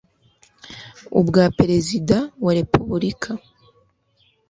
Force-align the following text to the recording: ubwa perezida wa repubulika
ubwa 1.19 1.43
perezida 1.59 2.17
wa 2.43 2.51
repubulika 2.59 3.29